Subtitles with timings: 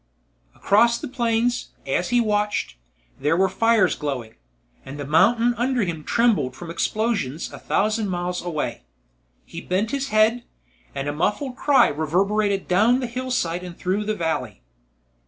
[0.55, 2.75] Across the plains, as he watched,
[3.19, 4.33] there were fires glowing,
[4.83, 8.81] and the mountain under him trembled from explosions a thousand miles away.
[9.45, 10.43] He bent his head,
[10.95, 14.63] and a muffled cry reverberated down the hillside and through the valley.